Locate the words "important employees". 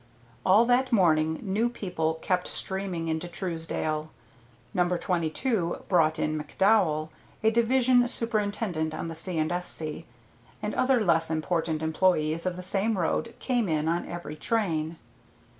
11.29-12.47